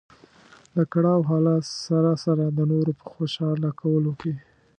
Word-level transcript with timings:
د 0.75 0.77
کړاو 0.93 1.19
حالت 1.29 1.63
سره 1.85 2.11
سره 2.25 2.45
د 2.57 2.59
نورو 2.71 2.91
په 2.99 3.05
خوشاله 3.13 3.69
کولو 3.81 4.11
کې. 4.21 4.33